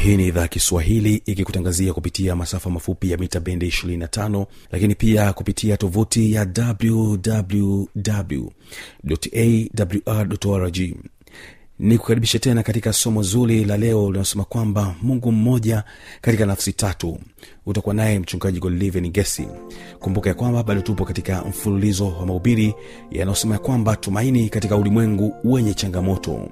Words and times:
hii 0.00 0.16
ni 0.16 0.26
idhaa 0.26 0.48
kiswahili 0.48 1.22
ikikutangazia 1.26 1.92
kupitia 1.94 2.36
masafa 2.36 2.70
mafupi 2.70 3.10
ya 3.10 3.16
mita 3.18 3.40
bendi 3.40 3.66
25 3.68 4.46
lakini 4.72 4.94
pia 4.94 5.32
kupitia 5.32 5.76
tovuti 5.76 6.32
ya 6.32 6.46
wwwawr 10.04 10.70
ni 11.82 11.98
kukaribisha 11.98 12.38
tena 12.38 12.62
katika 12.62 12.92
somo 12.92 13.22
zuri 13.22 13.64
la 13.64 13.76
leo 13.76 14.06
linalosema 14.06 14.44
kwamba 14.44 14.94
mungu 15.02 15.32
mmoja 15.32 15.84
katika 16.20 16.46
nafsi 16.46 16.72
tatu. 16.72 17.18
Utakuwa 17.66 17.94
naye 17.94 18.18
mchungaji 18.18 18.58
godliven 18.60 19.10
gesi. 19.10 19.48
Kumbuka 19.98 20.28
ya 20.28 20.34
kwamba 20.34 20.62
bado 20.62 20.80
tupo 20.80 21.04
katika 21.04 21.44
mfululizo 21.44 22.06
wa 22.08 22.26
mahubiri 22.26 22.74
yanayosema 23.10 23.54
ya 23.54 23.58
kwamba 23.60 23.96
tumaini 23.96 24.48
katika 24.48 24.76
ulimwengu 24.76 25.34
wenye 25.44 25.74
changamoto. 25.74 26.48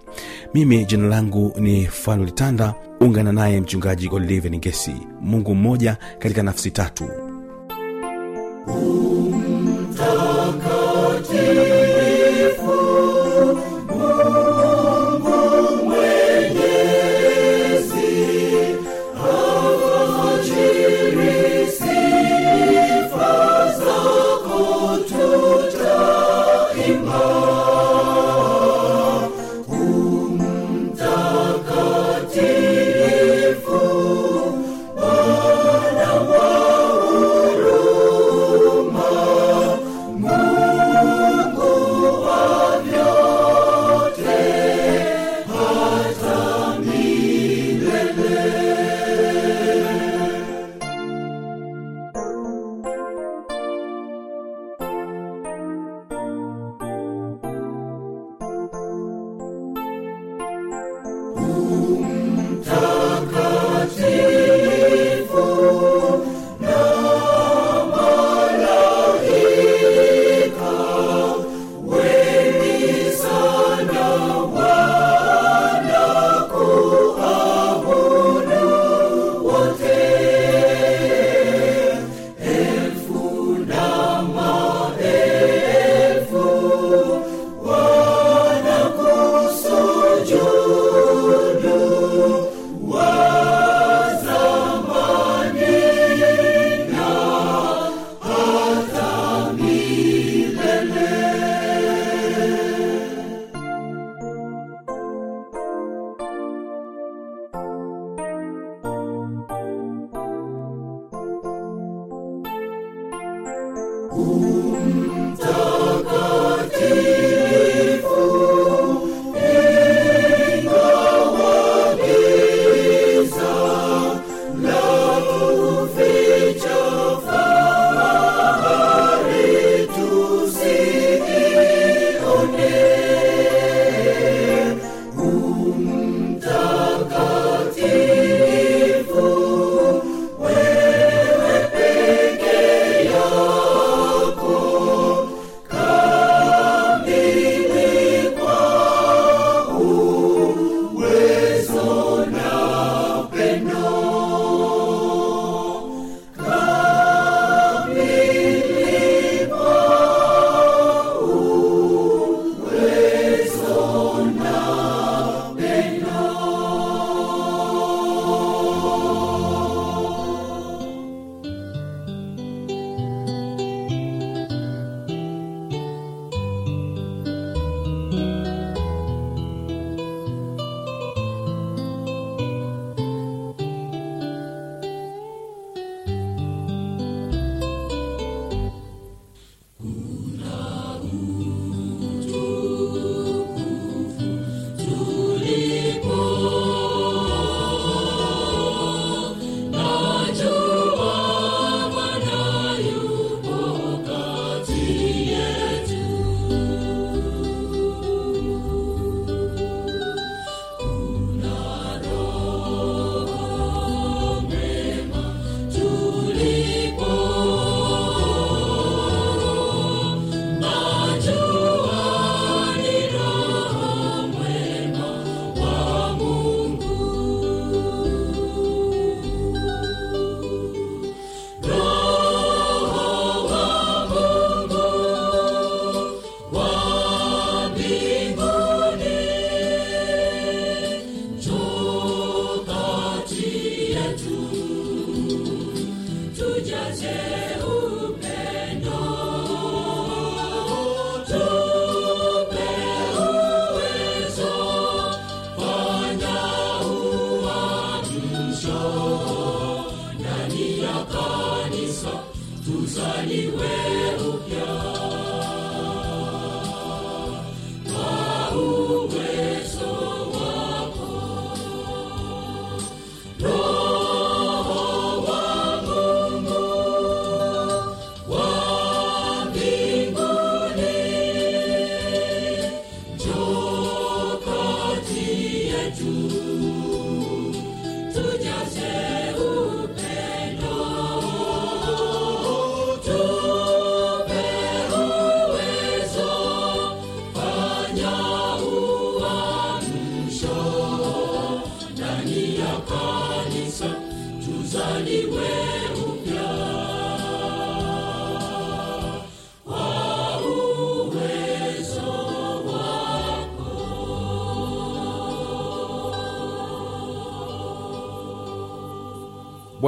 Mimi 0.55 0.85
jina 0.85 1.09
langu 1.09 1.53
ni 1.61 1.87
fanulitanda 1.87 2.75
ungana 3.01 3.33
naye 3.33 3.61
mchungaji 3.61 4.09
godliven 4.09 4.59
gesi. 4.61 4.95
Mungu 5.21 5.55
mmoja 5.55 5.97
katika 6.19 6.43
nafsi 6.43 6.71
tatu 6.71 7.05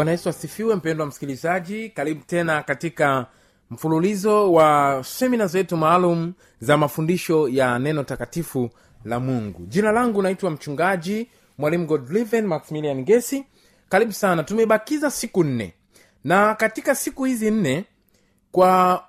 bwana 0.03 0.11
yesu 0.13 0.29
asifiwe 0.29 0.75
mpendwa 0.77 1.07
msikilizaji. 1.07 1.89
Karibu 1.91 2.25
tena 2.25 2.63
katika 2.63 3.27
mfululizo 3.71 4.53
wa 4.53 5.01
semina 5.05 5.47
zetu 5.47 5.77
maalum 5.77 6.33
za 6.61 6.77
mafundisho 6.77 7.49
ya 7.49 7.79
neno 7.79 8.05
takatifu 8.05 8.71
la 9.05 9.21
mungu. 9.21 9.67
Jina 9.67 9.93
langu 9.93 10.23
naitwa 10.23 10.51
mchungaji 10.51 11.29
mwalimu 11.59 11.87
godliven 11.87 12.47
maximilian 12.47 13.05
gesi 13.05 13.45
karibu 13.89 14.13
sana. 14.13 14.43
Tumebakiza 14.43 15.11
siku 15.11 15.45
nne. 15.45 15.75
Na 16.25 16.55
katika 16.55 16.95
siku 16.95 17.25
hizi 17.25 17.51
nne 17.51 17.85
kwa 18.53 19.05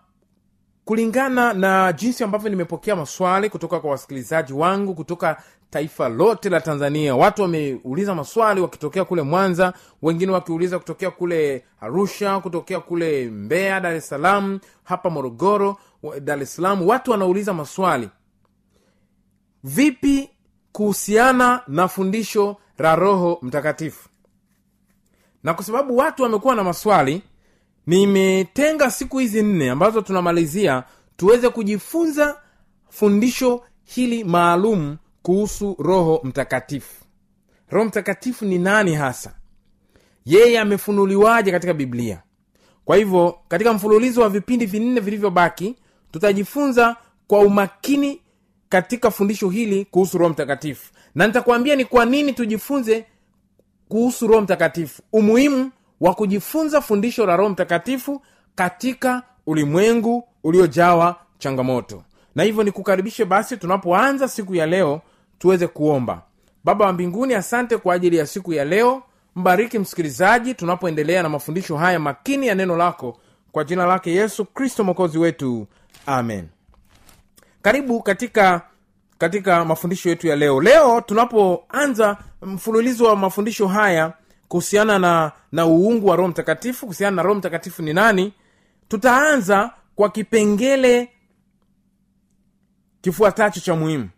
kulingana 0.85 1.53
na 1.53 1.93
jinsi 1.93 2.23
ambavyo 2.23 2.49
nimepokea 2.49 2.95
maswali 2.95 3.49
kutoka 3.49 3.79
kwa 3.79 3.91
wasikilizaji 3.91 4.53
wangu 4.53 4.95
kutoka 4.95 5.41
taifa 5.69 6.09
lote 6.09 6.49
la 6.49 6.61
tanzania 6.61 7.15
watu 7.15 7.41
wameuliza 7.41 8.15
maswali 8.15 8.61
wakitokea 8.61 9.05
kule 9.05 9.21
mwanza 9.21 9.73
wengine 10.01 10.31
wakiuliza 10.31 10.79
kutokea 10.79 11.11
kule 11.11 11.65
arusha 11.81 12.39
kutokea 12.39 12.79
kule 12.79 13.25
mbeya 13.29 13.79
dar 13.79 13.95
es 13.95 14.09
salaam 14.09 14.59
hapa 14.83 15.09
morogoro 15.09 15.77
dar 16.21 16.41
es 16.41 16.55
salaam 16.55 16.87
watu 16.87 17.11
wanauliza 17.11 17.53
maswali. 17.53 18.09
Vipi 19.63 20.29
kuhusiana 20.71 21.61
na 21.67 21.87
fundisho 21.87 22.57
la 22.77 22.95
roho 22.95 23.39
mtakatifu? 23.41 24.09
Na 25.43 25.53
kwa 25.53 25.63
sababu 25.63 25.97
watu 25.97 26.23
wamekuwa 26.23 26.55
na 26.55 26.63
maswali 26.63 27.21
nimetenga 27.87 28.91
siku 28.91 29.17
hizi 29.19 29.43
nne 29.43 29.69
ambazo 29.69 30.01
tunamalizia 30.01 30.83
tuweze 31.17 31.49
kujifunza 31.49 32.37
fundisho 32.89 33.63
hili 33.83 34.23
maalum 34.23 34.97
kuhusu 35.21 35.75
roho 35.79 36.21
mtakatifu. 36.23 37.03
Roho 37.69 37.85
mtakatifu 37.85 38.45
ni 38.45 38.57
nani 38.59 38.95
hasa? 38.95 39.35
Yeye 40.25 40.59
amefunuliwaje 40.59 41.51
katika 41.51 41.73
biblia? 41.73 42.21
Kwa 42.85 42.95
hivyo 42.97 43.39
katika 43.47 43.73
mfululizo 43.73 44.21
wa 44.21 44.29
vipindi 44.29 44.65
vinne 44.65 44.99
vilivyobaki 44.99 45.75
tutajifunza 46.11 46.95
kwa 47.27 47.39
umakini 47.39 48.21
katika 48.69 49.11
fundisho 49.11 49.49
hili 49.49 49.85
kuhusu 49.85 50.17
roho 50.17 50.29
mtakatifu. 50.33 50.91
Na 51.15 51.27
nitakwambia 51.27 51.75
ni 51.75 51.85
kwa 51.85 52.05
nini 52.05 52.33
tujifunze 52.33 53.05
kuhusu 53.87 54.27
roho 54.27 54.41
mtakatifu. 54.41 55.01
Umuhimu 55.13 55.71
wa 56.03 56.13
kujifunza 56.13 56.81
fundisho 56.81 57.25
la 57.25 57.35
roho 57.35 57.49
mtakatifu 57.49 58.21
katika 58.55 59.23
ulimwengu 59.47 60.27
uliojawa 60.43 61.15
changamoto. 61.37 62.03
Na 62.35 62.43
hivyo 62.43 62.63
nikukaribishe 62.63 63.25
basi 63.25 63.57
tunapoanza 63.57 64.27
siku 64.27 64.55
ya 64.55 64.65
leo 64.65 65.01
tuweze 65.39 65.67
kuomba. 65.67 66.21
Baba 66.63 66.85
wa 66.85 66.93
mbinguni 66.93 67.33
asante 67.33 67.77
kwa 67.77 67.93
ajili 67.95 68.17
ya 68.17 68.25
siku 68.25 68.53
ya 68.53 68.65
leo. 68.65 69.03
Mbariki 69.35 69.79
msikilizaji 69.79 70.53
tunapoendelea 70.53 71.23
na 71.23 71.29
mafundisho 71.29 71.77
haya 71.77 71.99
makini 71.99 72.47
ya 72.47 72.55
neno 72.55 72.77
lako. 72.77 73.17
Kwa 73.51 73.63
jina 73.63 73.85
lake 73.85 74.11
yesu 74.11 74.45
kristo 74.45 74.83
mwokozi 74.83 75.17
wetu. 75.17 75.67
Amen. 76.05 76.47
Karibu 77.61 78.01
katika 78.01 78.61
katika 79.17 79.65
mafundisho 79.65 80.09
yetu 80.09 80.27
ya 80.27 80.35
leo. 80.35 80.61
Leo 80.61 81.01
tunapoanza 81.01 82.17
mfululizo 82.41 83.05
wa 83.05 83.15
mafundisho 83.15 83.67
haya 83.67 84.13
kuhusiana 84.53 84.99
na 84.99 85.31
na 85.51 85.65
uungu 85.65 86.07
wa 86.07 86.15
roho 86.15 86.29
mtakatifu 86.29 86.79
kuhusiana 86.85 87.15
na 87.15 87.23
roho 87.23 87.35
mtakatifu 87.35 87.81
ni 87.81 87.93
nani 87.93 88.33
tutaanza 88.87 89.71
kwa 89.95 90.09
kipengele 90.09 91.09
kifuatacho 93.01 93.59
cha 93.59 93.75
muhimu. 93.75 94.09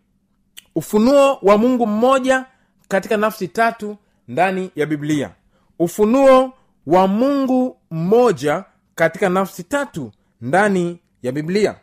Ufunuo 0.74 1.38
wa 1.42 1.58
mungu 1.58 1.86
mmoja 1.86 2.44
katika 2.88 3.16
nafsi 3.16 3.48
tatu 3.48 3.96
ndani 4.28 4.70
ya 4.76 4.86
biblia. 4.86 5.30
Ufunuo 5.78 6.52
wa 6.86 7.06
mungu 7.08 7.76
mmoja 7.90 8.64
katika 8.94 9.28
nafsi 9.28 9.64
tatu 9.64 10.12
ndani 10.40 10.98
ya 11.22 11.32
biblia. 11.32 11.76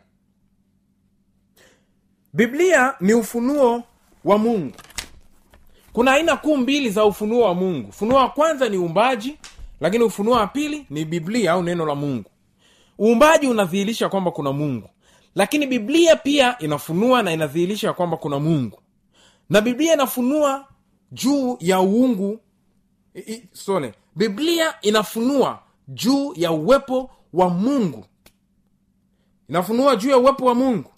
Biblia 2.32 2.94
ni 3.00 3.14
ufunuo 3.14 3.82
wa 4.24 4.38
mungu 4.38 4.72
kuna 5.94 6.12
aina 6.12 6.36
kuu 6.36 6.56
mbili 6.56 6.90
za 6.90 7.04
ufunuo 7.04 7.42
wa 7.44 7.54
mungu. 7.54 7.88
Ufunuo 7.88 8.18
wa 8.18 8.28
kwanza 8.28 8.68
ni 8.68 8.76
uumbaji 8.78 9.38
lakini 9.80 10.04
ufunuo 10.04 10.34
wa 10.34 10.46
pili 10.46 10.86
ni 10.90 11.04
biblia 11.04 11.52
au 11.52 11.62
neno 11.62 11.86
la 11.86 11.94
mungu. 11.94 12.30
Uumbaji 13.00 13.46
unadhihirisha 13.46 14.08
kwamba 14.08 14.30
kuna 14.30 14.52
mungu 14.52 14.88
lakini 15.34 15.66
biblia 15.66 16.16
pia 16.16 16.58
inafunua 16.58 17.22
na 17.22 17.32
inadhihirisha 17.32 17.92
kwamba 17.92 18.16
kuna 18.16 18.38
mungu. 18.38 18.78
Na 19.50 19.60
biblia 19.60 19.94
inafunua 19.94 20.66
juu 21.12 21.56
ya 21.60 21.80
uungu 21.80 22.40
i- 23.14 23.42
biblia 24.16 24.74
inafunua 24.82 25.58
juu 25.88 26.32
ya 26.36 26.52
uwepo 26.52 27.10
wa 27.32 27.48
mungu. 27.50 28.04
Inafunua 29.48 29.96
juu 29.96 30.10
ya 30.10 30.18
uwepo 30.18 30.44
wa 30.44 30.54
mungu. 30.54 30.90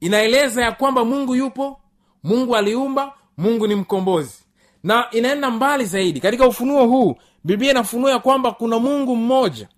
Inaeleza 0.00 0.62
ya 0.62 0.72
kwamba 0.72 1.04
mungu 1.04 1.34
yupo 1.34 1.80
mungu 2.22 2.56
aliumba 2.56 3.14
mungu 3.36 3.66
ni 3.66 3.74
mkombozi. 3.74 4.34
Na 4.82 5.10
inaenda 5.10 5.50
mbali 5.50 5.84
zaidi. 5.84 6.20
Katika 6.20 6.46
ufunuo 6.46 6.86
huu 6.86 7.16
biblia 7.44 7.70
inafunua 7.70 8.10
ya 8.10 8.18
kwamba 8.18 8.52
kuna 8.52 8.78
mungu 8.78 9.16
mmoja 9.16 9.68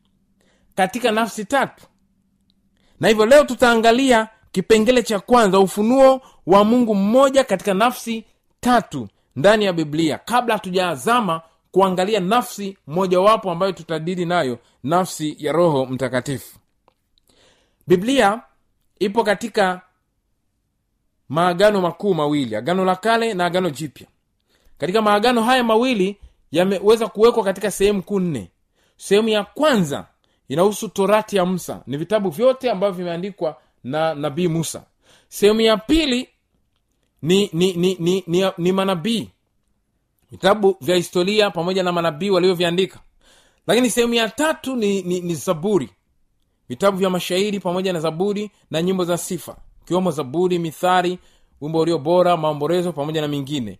katika 0.75 1.11
nafsi 1.11 1.44
tatu. 1.44 1.87
Na 3.00 3.08
hivyo 3.08 3.26
leo 3.26 3.44
tutaangalia 3.44 4.28
kipengele 4.52 5.02
cha 5.02 5.20
kwanza 5.20 5.58
ufunuo 5.58 6.20
wa 6.46 6.64
mungu 6.64 6.94
mmoja 6.94 7.44
katika 7.44 7.75
nafsi 7.75 8.25
tatu 8.61 9.08
ndani 9.37 9.64
ya 9.64 9.73
biblia. 9.73 10.18
Kabla 10.18 10.54
hatujaazama 10.54 11.42
kuangalia 11.70 12.20
nafsi 12.20 12.78
mojawapo 12.87 13.50
ambayo 13.50 13.73
tutadili 13.73 14.25
nayo 14.26 14.58
nafsi 14.82 15.37
ya 15.38 15.52
roho 15.52 15.87
mtakatifu. 15.87 16.58
Biblia 17.87 18.40
ipo 18.99 19.25
katika 19.25 19.80
maagano 21.28 21.81
makuu 21.81 22.14
mawili 22.14 22.57
agano 22.57 22.85
la 22.85 22.97
kale 22.97 23.35
na 23.35 23.47
agano 23.47 23.71
jipya. 23.71 24.07
Katika 24.78 25.02
maagano 25.02 25.43
haya 25.43 25.64
mawili 25.64 26.16
yameweza 26.52 27.07
kuwekwa 27.09 27.45
katika 27.45 27.71
sehemu 27.71 28.02
kuu 28.02 28.21
nne. 28.21 28.50
Sehemu 28.97 29.28
ya 29.28 29.45
kwanza 29.45 30.07
inahusu 30.49 30.88
torati 30.88 31.37
ya 31.37 31.45
musa. 31.47 31.83
Ni 31.87 31.97
vitabu 31.97 32.31
vyote 32.31 32.71
ambavyo 32.71 32.97
vimeandikwa 32.97 33.57
na 33.85 34.14
nabii 34.14 34.49
musa. 34.49 34.83
Sehemu 35.28 35.61
ya 35.61 35.76
pili 35.76 36.28
ni 37.23 37.50
ni 37.52 37.73
ni 37.73 37.97
ni, 38.00 38.25
ni, 38.26 38.50
ni 38.59 38.73
manabii. 38.73 39.31
Vitabu 40.31 40.76
vya 40.81 40.97
historia 40.97 41.50
pamoja 41.50 41.83
na 41.83 41.93
manabii 41.93 42.31
walivyoviandika. 42.31 42.99
Lakini 43.66 43.90
sehemu 43.90 44.14
ya 44.14 44.28
tatu 44.28 44.76
ni, 44.76 45.02
ni, 45.02 45.21
ni 45.21 45.35
zaburi. 45.35 45.90
Vitabu 46.69 46.99
vya 46.99 47.11
mashairi 47.11 47.61
pamoja 47.61 47.93
na 47.93 48.00
zaburi 48.00 48.50
na 48.71 48.83
nyimbo 48.83 49.04
za 49.04 49.19
sifa 49.19 49.57
ikiwemo 49.84 50.10
zaburi 50.10 50.58
mithari 50.58 51.18
wimbo 51.60 51.78
ulio 51.80 51.98
bora 51.98 52.36
maomborezo 52.36 52.92
pamoja 52.92 53.20
na 53.20 53.28
mingine. 53.28 53.78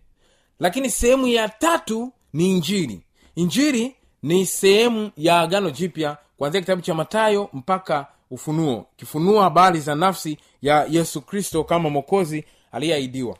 Lakini 0.59 0.89
sehemu 0.89 1.27
ya 1.27 1.49
tatu 1.49 2.11
ni 2.33 2.49
injili. 2.49 3.01
Injili 3.35 3.95
ni 4.23 4.45
sehemu 4.45 5.11
ya 5.17 5.39
agano 5.39 5.69
jipya 5.69 6.17
kuanzia 6.37 6.61
kitabu 6.61 6.81
cha 6.81 6.93
matayo 6.93 7.49
mpaka 7.53 8.07
ufunuo. 8.31 8.85
Kifunua 8.95 9.43
habari 9.43 9.79
za 9.79 9.95
nafsi 9.95 10.37
ya 10.61 10.85
yesu 10.89 11.21
kristo 11.21 11.63
kama 11.63 11.89
mwokozi 11.89 12.45
aliyeahidiwa. 12.71 13.37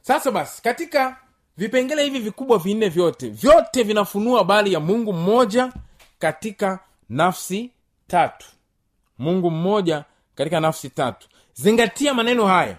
Sasa 0.00 0.30
basi 0.30 0.62
katika 0.62 1.16
vipengele 1.56 2.04
hivi 2.04 2.18
vikubwa 2.18 2.58
vinne 2.58 2.88
vyote 2.88 3.28
vyote 3.28 3.82
vinafunua 3.82 4.38
habari 4.38 4.72
ya 4.72 4.80
mungu 4.80 5.12
mmoja 5.12 5.72
katika 6.18 6.78
nafsi 7.08 7.70
tatu. 8.06 8.46
Mungu 9.18 9.50
mmoja 9.50 10.04
katika 10.36 10.60
nafsi 10.60 10.90
tatu. 10.90 11.28
Zingatia 11.54 12.14
maneno 12.14 12.46
haya. 12.46 12.76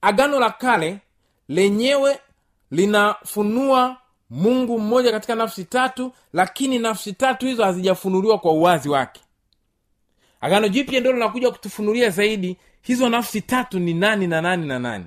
Agano 0.00 0.40
la 0.40 0.50
kale 0.50 0.98
lenyewe 1.48 2.18
linafunua 2.70 3.96
mungu 4.30 4.78
mmoja 4.78 5.12
katika 5.12 5.34
nafsi 5.34 5.64
tatu 5.64 6.12
lakini 6.32 6.78
nafsi 6.78 7.12
tatu 7.12 7.46
hizo 7.46 7.64
hazijafunuliwa 7.64 8.38
kwa 8.38 8.52
uwazi 8.52 8.88
wake. 8.88 9.20
Agano 10.40 10.68
jipya 10.68 11.00
ndio 11.00 11.12
linakuja 11.12 11.50
kutufunulia 11.50 12.10
zaidi 12.10 12.56
hizo 12.82 13.08
nafsi 13.08 13.40
tatu 13.40 13.78
ni 13.78 13.94
nani 13.94 14.26
na 14.26 14.40
nani 14.42 14.66
na 14.66 14.78
nani. 14.78 15.04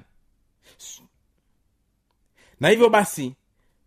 Na 2.59 2.69
hivyo 2.69 2.89
basi 2.89 3.33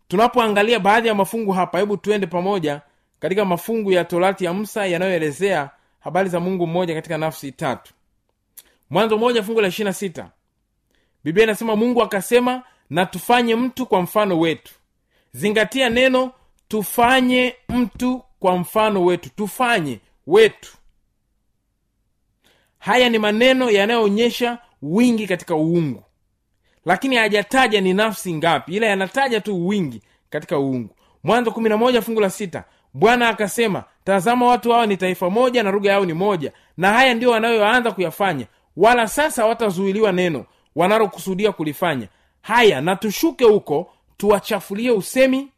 tunapoangalia 0.07 0.79
baadhi 0.79 1.07
ya 1.07 1.15
mafungu 1.15 1.51
hapa 1.51 1.79
hebu 1.79 1.97
tuende 1.97 2.27
pamoja 2.27 2.81
katika 3.19 3.45
mafungu 3.45 3.91
ya 3.91 4.05
torati 4.05 4.45
ya 4.45 4.53
musa 4.53 4.85
yanayoelezea 4.85 5.69
habari 5.99 6.29
za 6.29 6.39
mungu 6.39 6.67
mmoja 6.67 6.93
katika 6.95 7.17
nafsi 7.17 7.51
tatu 7.51 7.93
mwanzo 8.89 9.17
moja 9.17 9.43
fungu 9.43 9.61
la 9.61 9.67
ishirina 9.67 9.93
sita. 9.93 10.29
Biblia 11.23 11.43
inasema 11.43 11.75
mungu 11.75 12.03
akasema 12.03 12.63
na 12.89 13.05
tufanye 13.05 13.55
mtu 13.55 13.85
kwa 13.85 14.01
mfano 14.01 14.39
wetu. 14.39 14.73
Zingatia 15.31 15.89
neno 15.89 16.31
tufanye 16.67 17.55
mtu 17.69 18.21
kwa 18.39 18.57
mfano 18.57 19.05
wetu. 19.05 19.29
Tufanye 19.29 19.99
wetu. 20.27 20.77
Haya 22.79 23.09
ni 23.09 23.19
maneno 23.19 23.69
yanayoonyesha 23.69 24.57
wingi 24.81 25.27
katika 25.27 25.55
uungu. 25.55 26.03
Lakini 26.85 27.15
hajataja 27.15 27.81
ni 27.81 27.93
nafsi 27.93 28.33
ngapi 28.33 28.75
ila 28.75 28.87
yanataja 28.87 29.41
tu 29.41 29.67
wingi 29.67 30.01
katika 30.29 30.59
uungu. 30.59 30.95
Mwanzo 31.23 31.51
kumi 31.51 31.69
na 31.69 31.77
moja 31.77 32.01
fungu 32.01 32.19
la 32.21 32.29
sita. 32.29 32.63
Bwana 32.93 33.29
akasema 33.29 33.83
tazama 34.03 34.45
watu 34.47 34.71
hawa 34.71 34.85
ni 34.87 34.97
taifa 34.97 35.29
moja 35.29 35.63
na 35.63 35.71
lugha 35.71 35.91
yao 35.91 36.05
ni 36.05 36.13
moja 36.13 36.51
na 36.77 36.93
haya 36.93 37.13
ndio 37.13 37.31
wanayoanza 37.31 37.91
kuyafanya 37.91 38.45
wala 38.79 39.07
sasa 39.07 39.45
watazuiliwa 39.45 40.11
neno 40.11 40.45
wanalokusudia 40.75 41.51
kulifanya. 41.51 42.07
Haya 42.41 42.81
na 42.81 42.95
tushuke 42.95 43.45
huko 43.45 43.93
tuwachafulie 44.17 44.91
usemi 44.91 45.51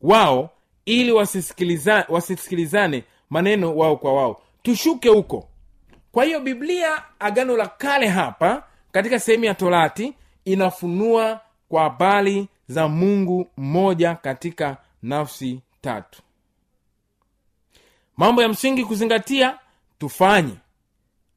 wao 0.00 0.50
ili 0.84 1.12
wasisikiliza, 1.12 2.06
wasisikilizane 2.08 3.04
maneno 3.30 3.76
wao 3.76 3.96
kwa 3.96 4.12
wao. 4.14 4.42
Tushuke 4.62 5.08
huko. 5.08 5.48
Kwa 6.12 6.24
hiyo 6.24 6.40
biblia 6.40 7.02
agano 7.20 7.56
la 7.56 7.66
kale 7.68 8.06
hapa 8.08 8.62
katika 8.92 9.20
sehemu 9.20 9.44
ya 9.44 9.54
torati 9.54 10.14
inafunua 10.44 11.40
kwa 11.68 11.82
habari 11.82 12.48
za 12.68 12.88
mungu 12.88 13.46
mmoja 13.56 14.14
katika 14.14 14.76
nafsi 15.02 15.60
tatu. 15.80 16.22
Mambo 18.16 18.42
ya 18.42 18.48
msingi 18.48 18.84
kuzingatia 18.84 19.58
tufanye 19.98 20.54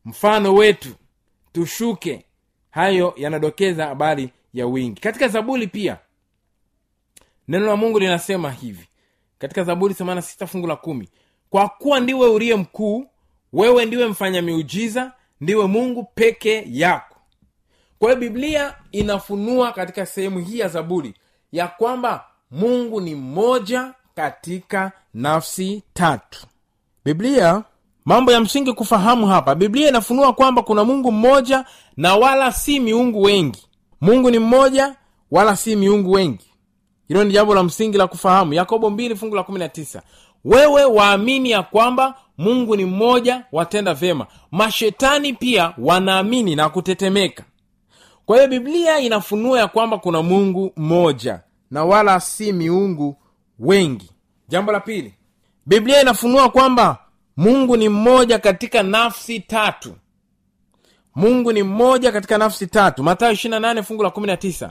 mfano 0.06 0.54
wetu 0.54 0.90
tushuke. 1.54 2.26
Hayo 2.72 3.14
yanadokeza 3.18 3.86
habari 3.88 4.30
ya 4.54 4.68
wingi. 4.68 5.02
Katika 5.02 5.28
zaburi 5.28 5.68
pia 5.68 5.98
neno 7.48 7.66
la 7.66 7.76
mungu 7.76 8.00
linasema 8.00 8.52
hivi. 8.52 8.88
Katika 9.40 9.64
zaburi 9.64 9.94
86 9.94 10.48
fungu 10.48 10.68
la 10.68 10.76
kumi 10.76 11.10
kwa 11.50 11.70
kuwa 11.70 12.00
ndiwe 12.00 12.28
uliye 12.30 12.56
mkuu 12.56 13.06
wewe 13.54 13.86
ndiwe 13.86 14.08
mfanya 14.08 14.42
miujiza 14.42 15.12
ndiwe 15.42 15.68
mungu 15.68 16.04
peke 16.04 16.66
yako. 16.70 17.18
Kwa 18.00 18.10
hiyo 18.10 18.20
biblia 18.20 18.76
inafunua 18.92 19.72
katika 19.72 20.06
sehemu 20.06 20.40
hii 20.40 20.60
ya 20.60 20.68
zaburi 20.68 21.14
ya 21.52 21.68
kwamba 21.68 22.26
mungu 22.52 23.02
ni 23.02 23.16
mmoja 23.16 23.94
katika 24.16 24.92
nafsi 25.14 25.84
tatu. 25.94 26.48
Biblia 27.06 27.64
mambo 28.06 28.32
ya 28.32 28.40
msingi 28.40 28.74
kufahamu 28.74 29.28
hapa 29.28 29.56
biblia 29.56 29.90
inafunua 29.90 30.34
kwamba 30.34 30.62
kuna 30.64 30.84
mungu 30.84 31.12
mmoja 31.12 31.66
na 31.98 32.16
wala 32.16 32.52
si 32.52 32.80
miungu 32.80 33.22
wengi. 33.22 33.68
Mungu 34.02 34.32
ni 34.32 34.40
mmoja 34.40 34.96
wala 35.32 35.56
si 35.56 35.76
miungu 35.76 36.12
wengi. 36.12 36.46
Hilo 37.08 37.24
ni 37.24 37.34
jambo 37.34 37.56
la 37.56 37.64
msingi 37.64 37.98
la 37.98 38.08
kufahamu. 38.08 38.54
Yakobo 38.54 38.90
2 38.90 39.16
fungu 39.16 39.36
la 39.36 39.42
19 39.42 40.02
wewe 40.46 40.84
waamini 40.86 41.52
ya 41.52 41.64
kwamba 41.64 42.16
mungu 42.38 42.76
ni 42.76 42.86
mmoja 42.86 43.44
watenda 43.52 43.94
vyema 43.94 44.28
mashetani 44.52 45.34
pia 45.34 45.74
wanaamini 45.78 46.56
na 46.56 46.70
kutetemeka. 46.70 47.44
Kwa 48.26 48.36
hiyo 48.38 48.48
biblia 48.50 49.00
inafunua 49.00 49.60
ya 49.60 49.68
kwamba 49.68 49.98
kuna 49.98 50.22
mungu 50.22 50.72
mmoja 50.78 51.40
na 51.72 51.86
wala 51.86 52.20
si 52.20 52.54
miungu 52.54 53.16
wengi. 53.60 54.10
Jambo 54.48 54.72
la 54.72 54.80
pili 54.80 55.14
biblia 55.66 56.02
inafunua 56.02 56.50
kwamba 56.50 56.98
mungu 57.38 57.78
ni 57.78 57.90
mmoja 57.90 58.40
katika 58.40 58.84
nafsi 58.84 59.40
tatu. 59.40 59.96
Mungu 61.16 61.52
ni 61.52 61.64
mmoja 61.64 62.12
katika 62.12 62.38
nafsi 62.38 62.68
tatu. 62.68 63.04
Matayo 63.04 63.34
28 63.34 63.84
fungu 63.84 64.04
la 64.04 64.10
19 64.10 64.70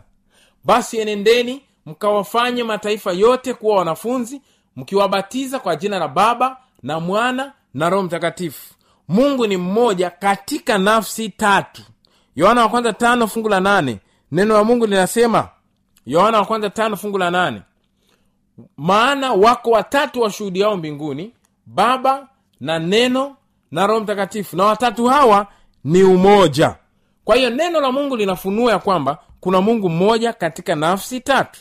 basi 0.65 0.99
enendeni 0.99 1.63
mkawafanye 1.87 2.65
mataifa 2.65 3.13
yote 3.13 3.55
kuwa 3.55 3.77
wanafunzi 3.77 4.43
mkiwabatiza 4.77 5.59
kwa 5.59 5.77
jina 5.77 5.99
la 5.99 6.09
baba 6.09 6.57
na 6.83 7.01
mwana 7.01 7.53
na 7.75 7.91
roho 7.91 8.03
mtakatifu. 8.03 8.75
Mungu 9.09 9.47
ni 9.47 9.57
mmoja 9.57 10.11
katika 10.11 10.79
nafsi 10.79 11.29
tatu. 11.29 11.83
Yohana 12.37 12.63
wa 12.63 12.69
kwanza 12.69 12.93
tano 12.93 13.27
fungu 13.27 13.49
la 13.49 13.61
nane. 13.61 13.99
Neno 14.33 14.55
la 14.55 14.65
mungu 14.65 14.87
linasema 14.87 15.49
yohana 16.07 16.39
wa 16.39 16.45
kwanza 16.47 16.71
tano 16.71 16.97
fungu 16.97 17.19
la 17.19 17.31
nane. 17.31 17.63
Maana 18.77 19.33
wako 19.33 19.71
watatu 19.71 20.21
washuhudiao 20.21 20.77
mbinguni 20.77 21.33
baba 21.67 22.29
na 22.63 22.79
neno 22.79 23.37
na 23.71 23.87
roho 23.87 24.01
mtakatifu. 24.01 24.57
Na 24.57 24.65
watatu 24.65 25.07
hawa 25.07 25.47
ni 25.85 26.03
umoja. 26.03 26.77
Kwa 27.25 27.37
hiyo 27.37 27.51
neno 27.51 27.81
la 27.81 27.93
mungu 27.93 28.17
linafunua 28.17 28.73
ya 28.73 28.79
kwamba 28.79 29.19
kuna 29.41 29.61
mungu 29.61 29.89
mmoja 29.89 30.33
katika 30.33 30.75
nafsi 30.75 31.21
tatu. 31.21 31.61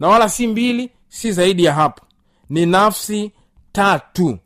Na 0.00 0.08
wala 0.08 0.28
si 0.28 0.46
mbili 0.46 0.90
si 1.08 1.32
zaidi 1.32 1.64
ya 1.64 1.72
hapo. 1.74 2.06
Ni 2.50 2.66
nafsi 2.66 3.32
tatu. 3.72 4.38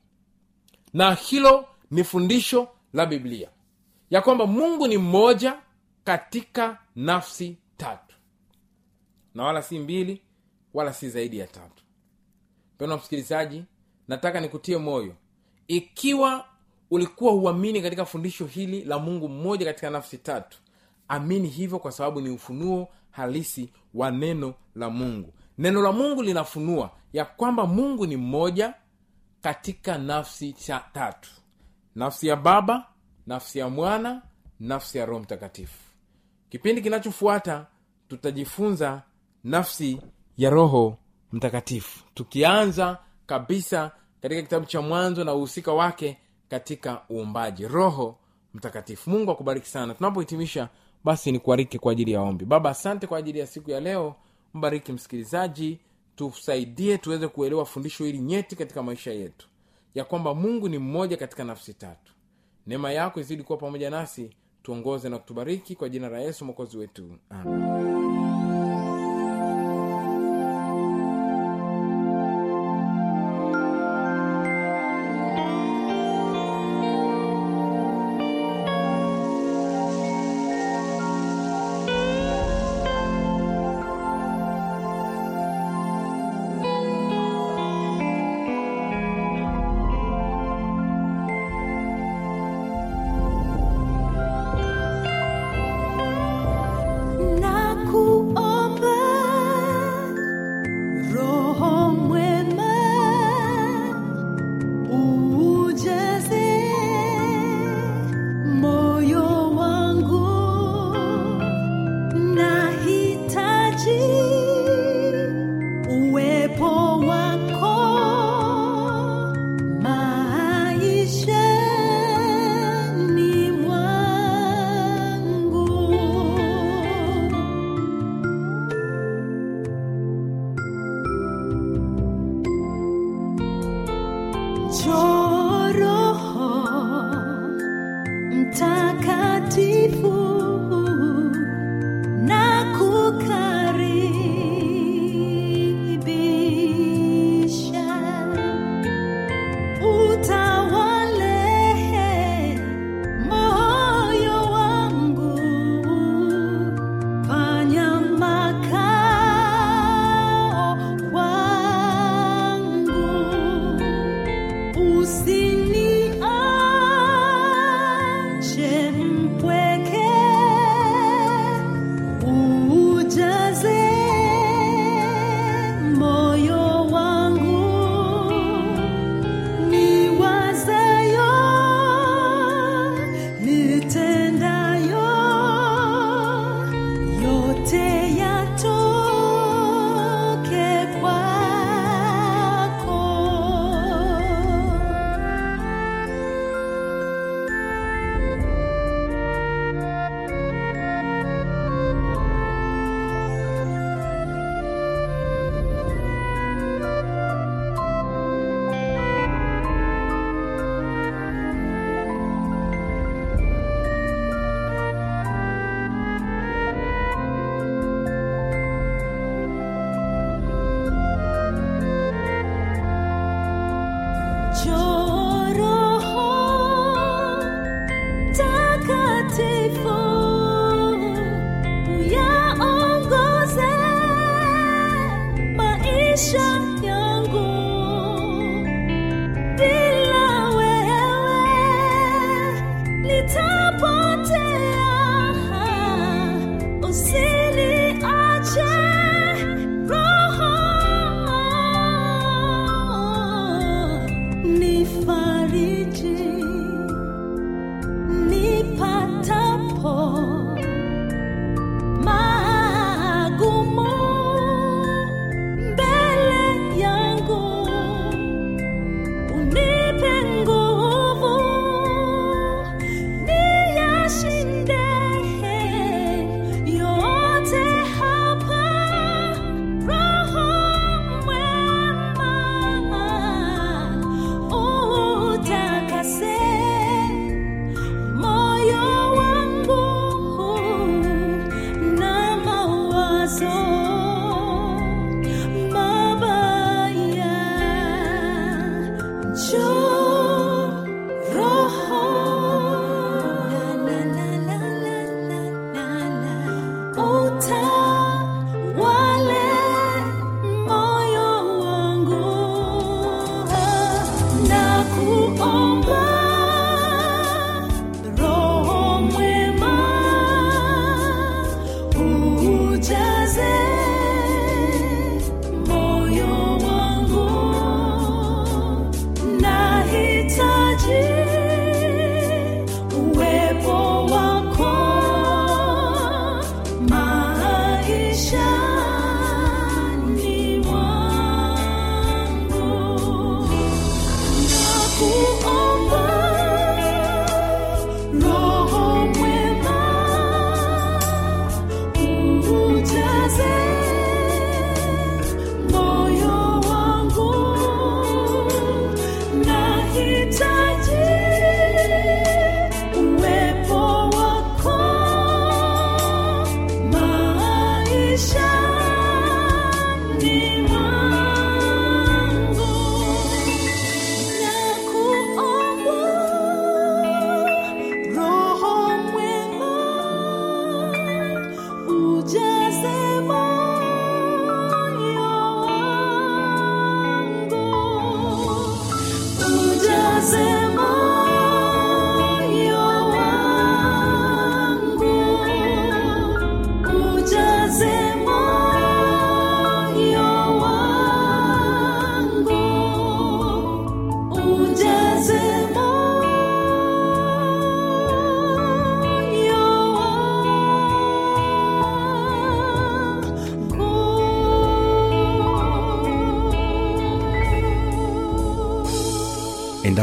Na 0.92 1.14
hilo 1.14 1.64
ni 1.90 2.04
fundisho 2.04 2.68
la 2.92 3.06
biblia. 3.06 3.48
Ya 4.10 4.20
kwamba 4.22 4.46
mungu 4.46 4.86
ni 4.86 4.98
mmoja 4.98 5.58
katika 6.04 6.78
nafsi 6.96 7.56
tatu. 7.76 8.16
Na 9.34 9.44
wala 9.44 9.62
si 9.62 9.78
mbili 9.78 10.22
wala 10.74 10.92
si 10.92 11.10
zaidi 11.10 11.38
ya 11.38 11.46
tatu. 11.46 11.82
Pena 12.78 12.96
msikilizaji 12.96 13.64
nataka 14.08 14.40
nikutie 14.40 14.76
moyo 14.78 15.14
ikiwa 15.68 16.44
ulikuwa 16.90 17.32
huamini 17.32 17.82
katika 17.82 18.04
fundisho 18.04 18.46
hili 18.46 18.84
la 18.84 18.98
mungu 18.98 19.28
mmoja 19.28 19.66
katika 19.66 19.90
nafsi 19.90 20.18
tatu 20.18 20.58
amini 21.08 21.48
hivyo 21.48 21.78
kwa 21.78 21.92
sababu 21.92 22.20
ni 22.20 22.30
ufunuo 22.30 22.88
halisi 23.10 23.72
wa 23.94 24.10
neno 24.10 24.54
la 24.74 24.90
mungu. 24.90 25.32
Neno 25.58 25.82
la 25.82 25.92
mungu 25.92 26.22
linafunua 26.22 26.90
ya 27.12 27.24
kwamba 27.24 27.66
mungu 27.66 28.06
ni 28.06 28.16
mmoja 28.16 28.74
katika 29.40 29.98
nafsi 29.98 30.52
cha 30.52 30.84
tatu. 30.92 31.30
Nafsi 31.94 32.26
ya 32.26 32.36
baba 32.36 32.86
nafsi 33.26 33.58
ya 33.58 33.68
mwana 33.68 34.22
nafsi 34.60 34.98
ya 34.98 35.06
roho 35.06 35.20
mtakatifu. 35.20 35.78
Kipindi 36.48 36.82
kinachofuata 36.82 37.66
tutajifunza 38.08 39.02
nafsi 39.44 40.00
ya 40.36 40.50
roho 40.50 40.96
mtakatifu. 41.32 42.04
Tukianza 42.14 42.98
kabisa 43.26 43.90
katika 44.28 44.42
kitabu 44.42 44.66
cha 44.66 44.80
mwanzo 44.80 45.24
na 45.24 45.34
uhusika 45.34 45.72
wake 45.72 46.16
katika 46.48 47.02
uumbaji. 47.10 47.68
Roho 47.68 48.18
mtakatifu. 48.54 49.10
Mungu 49.10 49.30
akubariki 49.30 49.68
sana. 49.68 49.94
Tunapohitimisha 49.94 50.68
basi 51.04 51.32
nikuariki 51.32 51.78
kwa 51.78 51.92
ajili 51.92 52.12
ya 52.12 52.20
ombi. 52.20 52.44
Baba 52.44 52.70
asante 52.70 53.06
kwa 53.06 53.18
ajili 53.18 53.38
ya 53.38 53.46
siku 53.46 53.70
ya 53.70 53.80
leo. 53.80 54.14
Mbariki 54.54 54.92
msikilizaji. 54.92 55.78
Tusaidie 56.16 56.98
tuweze 56.98 57.28
kuelewa 57.28 57.64
fundisho 57.66 58.04
hili 58.04 58.18
nyeti 58.18 58.56
katika 58.56 58.82
maisha 58.82 59.12
yetu. 59.12 59.48
Ya 59.94 60.04
kwamba 60.04 60.34
mungu 60.34 60.68
ni 60.68 60.78
mmoja 60.78 61.16
katika 61.16 61.44
nafsi 61.44 61.74
tatu. 61.74 62.12
Neema 62.66 62.92
yako 62.92 63.20
izidi 63.20 63.42
kuwa 63.42 63.58
pamoja 63.58 63.90
nasi. 63.90 64.30
Tuongoze 64.62 65.08
na 65.08 65.18
kutubariki 65.18 65.74
kwa 65.74 65.88
jina 65.88 66.08
la 66.08 66.18
yesu 66.18 66.44
mwokozi 66.44 66.78
wetu. 66.78 67.18
Amen 67.30 68.05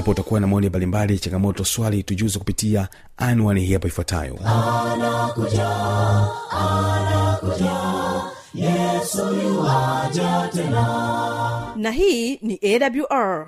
endapo 0.03 0.11
utakuwa 0.11 0.39
na 0.39 0.47
maoni 0.47 0.69
mbalimbali 0.69 1.19
changamoto 1.19 1.65
swali 1.65 2.03
tujuze 2.03 2.39
kupitia 2.39 2.87
anwani 3.17 3.61
hii 3.65 3.73
hapo 3.73 3.87
ifuatayo. 3.87 4.39
Yuaja 9.43 10.49
tena. 10.53 11.73
Na 11.75 11.91
hii 11.91 12.35
ni 12.41 12.59
awr 12.63 13.47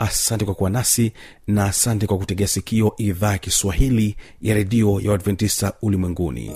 asante 0.00 0.44
kwa 0.44 0.54
kuwa 0.54 0.70
nasi 0.70 1.12
na 1.46 1.64
asante 1.64 2.06
kwa 2.06 2.18
kutegea 2.18 2.46
sikio 2.48 2.94
idhaa 2.98 3.32
ya 3.32 3.38
kiswahili 3.38 4.16
ya 4.42 4.54
redio 4.54 5.00
ya 5.00 5.10
uadventista 5.10 5.72
ulimwenguni 5.82 6.50